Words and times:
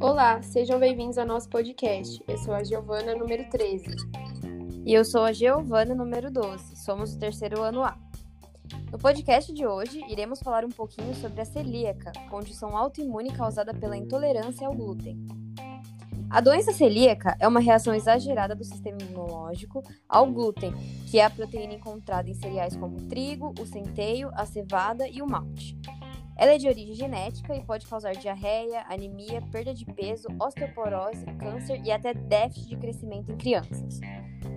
Olá, 0.00 0.40
sejam 0.42 0.78
bem-vindos 0.78 1.18
ao 1.18 1.26
nosso 1.26 1.48
podcast. 1.48 2.22
Eu 2.26 2.38
sou 2.38 2.54
a 2.54 2.64
Giovana, 2.64 3.14
número 3.14 3.48
13. 3.50 3.84
E 4.86 4.92
eu 4.92 5.04
sou 5.04 5.22
a 5.22 5.32
Giovana, 5.32 5.94
número 5.94 6.30
12. 6.30 6.76
Somos 6.76 7.14
o 7.14 7.18
terceiro 7.18 7.62
ano 7.62 7.82
A. 7.82 7.98
No 8.90 8.98
podcast 8.98 9.52
de 9.52 9.66
hoje, 9.66 10.00
iremos 10.08 10.40
falar 10.40 10.64
um 10.64 10.70
pouquinho 10.70 11.14
sobre 11.14 11.40
a 11.40 11.44
celíaca, 11.44 12.12
condição 12.30 12.76
autoimune 12.76 13.32
causada 13.32 13.74
pela 13.74 13.96
intolerância 13.96 14.66
ao 14.66 14.74
glúten. 14.74 15.43
A 16.34 16.40
doença 16.40 16.72
celíaca 16.72 17.36
é 17.38 17.46
uma 17.46 17.60
reação 17.60 17.94
exagerada 17.94 18.56
do 18.56 18.64
sistema 18.64 18.98
imunológico 19.00 19.84
ao 20.08 20.26
glúten, 20.26 20.74
que 21.08 21.20
é 21.20 21.24
a 21.24 21.30
proteína 21.30 21.74
encontrada 21.74 22.28
em 22.28 22.34
cereais 22.34 22.74
como 22.74 22.96
o 22.96 23.08
trigo, 23.08 23.54
o 23.60 23.64
centeio, 23.64 24.32
a 24.34 24.44
cevada 24.44 25.06
e 25.06 25.22
o 25.22 25.28
malte. 25.28 25.78
Ela 26.36 26.54
é 26.54 26.58
de 26.58 26.66
origem 26.66 26.92
genética 26.92 27.54
e 27.54 27.62
pode 27.64 27.86
causar 27.86 28.14
diarreia, 28.14 28.84
anemia, 28.88 29.40
perda 29.52 29.72
de 29.72 29.84
peso, 29.84 30.26
osteoporose, 30.40 31.24
câncer 31.38 31.80
e 31.84 31.92
até 31.92 32.12
déficit 32.12 32.68
de 32.68 32.76
crescimento 32.78 33.30
em 33.30 33.36
crianças. 33.36 34.00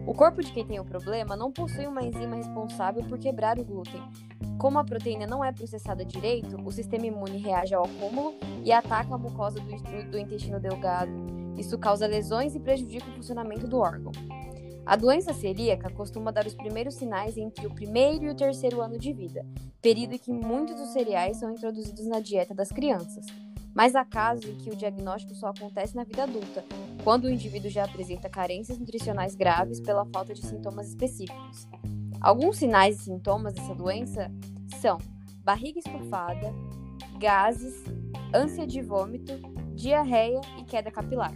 O 0.07 0.15
corpo 0.15 0.41
de 0.41 0.51
quem 0.51 0.65
tem 0.65 0.79
o 0.79 0.85
problema 0.85 1.35
não 1.35 1.51
possui 1.51 1.85
uma 1.85 2.01
enzima 2.01 2.37
responsável 2.37 3.03
por 3.03 3.19
quebrar 3.19 3.59
o 3.59 3.63
glúten. 3.63 4.01
Como 4.57 4.79
a 4.79 4.83
proteína 4.83 5.27
não 5.27 5.45
é 5.45 5.51
processada 5.51 6.03
direito, 6.03 6.57
o 6.65 6.71
sistema 6.71 7.05
imune 7.05 7.37
reage 7.37 7.75
ao 7.75 7.85
acúmulo 7.85 8.33
e 8.65 8.71
ataca 8.71 9.13
a 9.13 9.17
mucosa 9.19 9.59
do, 9.59 10.09
do 10.09 10.17
intestino 10.17 10.59
delgado. 10.59 11.37
Isso 11.57 11.77
causa 11.77 12.05
lesões 12.05 12.55
e 12.55 12.59
prejudica 12.59 13.09
o 13.09 13.13
funcionamento 13.13 13.67
do 13.67 13.77
órgão. 13.77 14.11
A 14.85 14.95
doença 14.95 15.33
celíaca 15.33 15.89
costuma 15.89 16.31
dar 16.31 16.45
os 16.45 16.55
primeiros 16.55 16.95
sinais 16.95 17.37
entre 17.37 17.67
o 17.67 17.73
primeiro 17.73 18.23
e 18.23 18.29
o 18.29 18.35
terceiro 18.35 18.79
ano 18.79 18.97
de 18.97 19.11
vida, 19.11 19.45
período 19.81 20.13
em 20.13 20.17
que 20.17 20.31
muitos 20.31 20.75
dos 20.75 20.93
cereais 20.93 21.37
são 21.37 21.51
introduzidos 21.51 22.05
na 22.05 22.21
dieta 22.21 22.53
das 22.53 22.69
crianças. 22.69 23.25
Mas 23.75 23.95
há 23.95 24.05
casos 24.05 24.45
em 24.45 24.55
que 24.55 24.69
o 24.69 24.75
diagnóstico 24.75 25.35
só 25.35 25.47
acontece 25.47 25.93
na 25.93 26.05
vida 26.05 26.23
adulta, 26.23 26.63
quando 27.03 27.25
o 27.25 27.29
indivíduo 27.29 27.69
já 27.69 27.83
apresenta 27.83 28.29
carências 28.29 28.79
nutricionais 28.79 29.35
graves 29.35 29.81
pela 29.81 30.05
falta 30.05 30.33
de 30.33 30.45
sintomas 30.45 30.87
específicos. 30.87 31.67
Alguns 32.21 32.57
sinais 32.57 32.99
e 32.99 33.03
sintomas 33.03 33.53
dessa 33.53 33.75
doença 33.75 34.31
são 34.81 34.97
barriga 35.43 35.79
estufada, 35.79 36.53
gases, 37.19 37.83
ânsia 38.33 38.65
de 38.65 38.81
vômito, 38.81 39.33
diarreia 39.77 40.41
e 40.57 40.63
queda 40.63 40.91
capilar. 40.91 41.33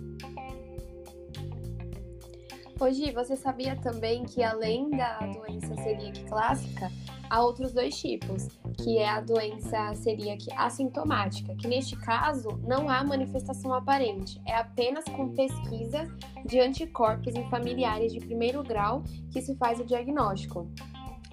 Hoje, 2.80 3.12
você 3.12 3.36
sabia 3.36 3.76
também 3.76 4.24
que 4.24 4.42
além 4.42 4.90
da 4.90 5.20
doença 5.20 5.76
celíaca 5.76 6.24
clássica, 6.28 6.92
há 7.30 7.40
outros 7.40 7.72
dois 7.72 7.96
tipos, 7.96 8.48
que 8.76 8.98
é 8.98 9.08
a 9.08 9.22
doença 9.22 9.94
celíaca 9.94 10.52
assintomática, 10.58 11.56
que 11.56 11.68
neste 11.68 11.96
caso 11.96 12.50
não 12.64 12.90
há 12.90 13.04
manifestação 13.04 13.72
aparente, 13.72 14.42
é 14.48 14.56
apenas 14.56 15.06
com 15.06 15.30
pesquisa 15.30 16.08
de 16.44 16.60
anticorpos 16.60 17.36
em 17.36 17.48
familiares 17.52 18.12
de 18.12 18.20
primeiro 18.20 18.64
grau 18.64 19.04
que 19.32 19.44
se 19.44 19.56
faz 19.58 19.80
o 19.80 19.86
diagnóstico. 19.86 20.68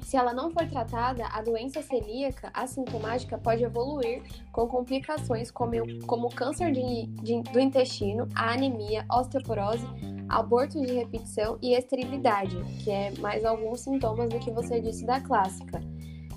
Se 0.09 0.17
ela 0.17 0.33
não 0.33 0.51
for 0.51 0.67
tratada, 0.67 1.27
a 1.27 1.43
doença 1.43 1.83
celíaca 1.83 2.51
assintomática 2.55 3.37
pode 3.37 3.63
evoluir 3.63 4.23
com 4.51 4.67
complicações 4.67 5.51
como, 5.51 5.73
como 6.07 6.31
câncer 6.31 6.73
de, 6.73 7.07
de, 7.23 7.43
do 7.43 7.61
intestino, 7.61 8.27
a 8.35 8.55
anemia, 8.55 9.05
osteoporose, 9.13 9.87
aborto 10.27 10.81
de 10.81 10.95
repetição 10.95 11.59
e 11.61 11.75
esterilidade, 11.75 12.57
que 12.83 12.91
é 12.91 13.13
mais 13.19 13.45
alguns 13.45 13.81
sintomas 13.81 14.31
do 14.31 14.39
que 14.39 14.51
você 14.51 14.81
disse 14.81 15.05
da 15.05 15.21
clássica. 15.21 15.79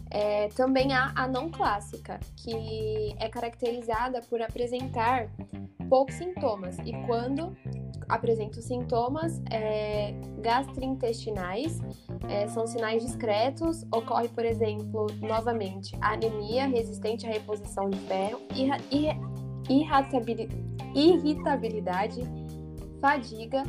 É, 0.10 0.50
também 0.50 0.92
há 0.92 1.14
a 1.16 1.26
não 1.26 1.50
clássica, 1.50 2.20
que 2.36 3.16
é 3.18 3.30
caracterizada 3.30 4.20
por 4.30 4.42
apresentar 4.42 5.32
poucos 5.90 6.16
sintomas 6.16 6.78
e 6.80 6.92
quando 7.08 7.56
apresenta 8.12 8.60
os 8.60 8.66
sintomas 8.66 9.42
é, 9.50 10.14
gastrointestinais, 10.40 11.80
é, 12.28 12.48
são 12.50 12.68
sinais 12.68 13.04
discretos, 13.04 13.84
ocorre, 13.92 14.28
por 14.28 14.44
exemplo, 14.44 15.08
novamente, 15.22 15.98
anemia 16.02 16.68
resistente 16.68 17.26
à 17.26 17.30
reposição 17.30 17.90
de 17.90 17.98
ferro, 18.02 18.42
irritabilidade, 20.94 22.22
fadiga, 23.00 23.64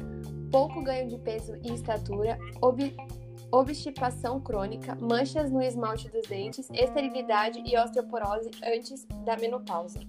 pouco 0.51 0.83
ganho 0.83 1.09
de 1.09 1.19
peso 1.19 1.57
e 1.63 1.73
estatura, 1.73 2.37
ob 2.61 2.95
obstipação 3.53 4.41
crônica, 4.41 4.97
manchas 4.99 5.51
no 5.51 5.61
esmalte 5.61 6.09
dos 6.09 6.27
dentes, 6.27 6.71
esterilidade 6.73 7.63
e 7.67 7.77
osteoporose 7.77 8.51
antes 8.65 9.07
da 9.27 9.37
menopausa. 9.37 10.01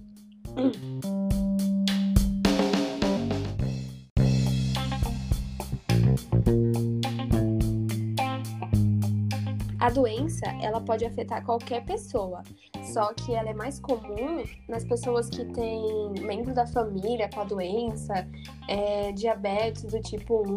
A 9.84 9.90
doença, 9.90 10.46
ela 10.62 10.80
pode 10.80 11.04
afetar 11.04 11.44
qualquer 11.44 11.84
pessoa, 11.84 12.42
só 12.90 13.12
que 13.12 13.34
ela 13.34 13.50
é 13.50 13.52
mais 13.52 13.78
comum 13.78 14.42
nas 14.66 14.82
pessoas 14.82 15.28
que 15.28 15.44
têm 15.44 16.10
membro 16.22 16.54
da 16.54 16.66
família 16.66 17.28
com 17.28 17.40
a 17.40 17.44
doença, 17.44 18.26
é, 18.66 19.12
diabetes 19.12 19.84
do 19.84 20.00
tipo 20.00 20.42
1, 20.50 20.56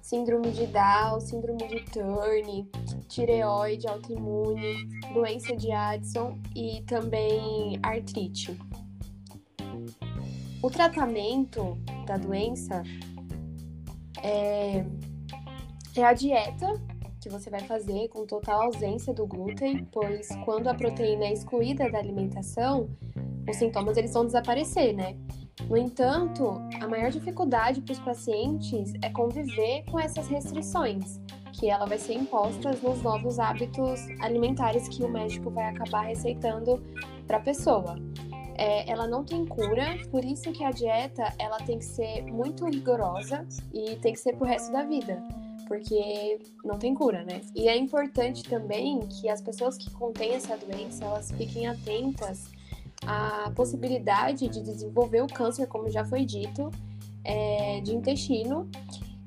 síndrome 0.00 0.52
de 0.52 0.66
Down, 0.68 1.20
síndrome 1.20 1.68
de 1.68 1.84
Turner, 1.90 2.64
tireoide 3.08 3.86
autoimune, 3.86 4.88
doença 5.12 5.54
de 5.54 5.70
Addison 5.70 6.38
e 6.56 6.80
também 6.86 7.78
artrite. 7.82 8.58
O 10.62 10.70
tratamento 10.70 11.76
da 12.06 12.16
doença 12.16 12.82
é, 14.22 14.86
é 15.94 16.02
a 16.02 16.14
dieta 16.14 16.89
que 17.20 17.28
você 17.28 17.50
vai 17.50 17.60
fazer 17.60 18.08
com 18.08 18.24
total 18.24 18.62
ausência 18.62 19.12
do 19.12 19.26
glúten, 19.26 19.86
pois 19.92 20.28
quando 20.44 20.68
a 20.68 20.74
proteína 20.74 21.26
é 21.26 21.32
excluída 21.32 21.90
da 21.90 21.98
alimentação, 21.98 22.88
os 23.48 23.56
sintomas 23.56 23.96
eles 23.96 24.14
vão 24.14 24.24
desaparecer, 24.24 24.94
né? 24.94 25.16
No 25.68 25.76
entanto, 25.76 26.60
a 26.80 26.88
maior 26.88 27.10
dificuldade 27.10 27.82
para 27.82 27.92
os 27.92 27.98
pacientes 28.00 28.94
é 29.02 29.10
conviver 29.10 29.84
com 29.90 30.00
essas 30.00 30.28
restrições, 30.28 31.20
que 31.52 31.68
ela 31.68 31.84
vai 31.84 31.98
ser 31.98 32.14
imposta 32.14 32.72
nos 32.82 33.02
novos 33.02 33.38
hábitos 33.38 34.00
alimentares 34.20 34.88
que 34.88 35.04
o 35.04 35.08
médico 35.08 35.50
vai 35.50 35.66
acabar 35.66 36.06
receitando 36.06 36.82
para 37.26 37.36
a 37.36 37.40
pessoa. 37.40 37.96
É, 38.56 38.90
ela 38.90 39.06
não 39.06 39.24
tem 39.24 39.44
cura, 39.44 39.98
por 40.10 40.24
isso 40.24 40.50
que 40.52 40.64
a 40.64 40.70
dieta 40.70 41.34
ela 41.38 41.58
tem 41.58 41.78
que 41.78 41.84
ser 41.84 42.22
muito 42.24 42.66
rigorosa 42.66 43.46
e 43.72 43.96
tem 43.96 44.12
que 44.12 44.18
ser 44.18 44.36
pro 44.36 44.46
resto 44.46 44.72
da 44.72 44.82
vida 44.84 45.22
porque 45.70 46.40
não 46.64 46.80
tem 46.80 46.92
cura, 46.96 47.22
né? 47.22 47.42
E 47.54 47.68
é 47.68 47.76
importante 47.76 48.42
também 48.42 48.98
que 49.06 49.28
as 49.28 49.40
pessoas 49.40 49.78
que 49.78 49.88
contêm 49.92 50.34
essa 50.34 50.56
doença, 50.56 51.04
elas 51.04 51.30
fiquem 51.30 51.68
atentas 51.68 52.46
à 53.06 53.52
possibilidade 53.54 54.48
de 54.48 54.60
desenvolver 54.62 55.22
o 55.22 55.28
câncer, 55.28 55.68
como 55.68 55.88
já 55.88 56.04
foi 56.04 56.24
dito, 56.24 56.72
é, 57.22 57.80
de 57.82 57.94
intestino, 57.94 58.68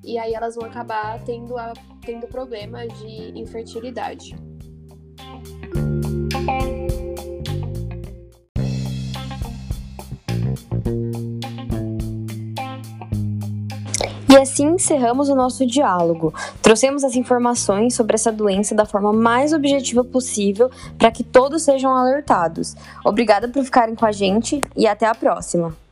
e 0.03 0.17
aí 0.17 0.33
elas 0.33 0.55
vão 0.55 0.65
acabar 0.65 1.23
tendo, 1.23 1.57
a, 1.57 1.71
tendo 2.01 2.27
problema 2.27 2.85
de 2.89 3.39
infertilidade. 3.39 4.35
E 14.33 14.35
assim 14.35 14.65
encerramos 14.65 15.29
o 15.29 15.35
nosso 15.35 15.63
diálogo. 15.63 16.33
Trouxemos 16.59 17.03
as 17.03 17.15
informações 17.15 17.93
sobre 17.93 18.15
essa 18.15 18.31
doença 18.31 18.73
da 18.73 18.83
forma 18.83 19.13
mais 19.13 19.53
objetiva 19.53 20.03
possível 20.03 20.71
para 20.97 21.11
que 21.11 21.23
todos 21.23 21.61
sejam 21.61 21.95
alertados. 21.95 22.75
Obrigada 23.05 23.47
por 23.47 23.63
ficarem 23.63 23.93
com 23.93 24.07
a 24.07 24.11
gente 24.11 24.59
e 24.75 24.87
até 24.87 25.05
a 25.05 25.13
próxima! 25.13 25.82